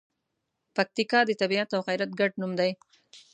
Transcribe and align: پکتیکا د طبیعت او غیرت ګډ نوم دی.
پکتیکا 0.75 1.19
د 1.25 1.31
طبیعت 1.41 1.69
او 1.75 1.81
غیرت 1.87 2.11
ګډ 2.19 2.31
نوم 2.41 2.51
دی. 2.59 2.71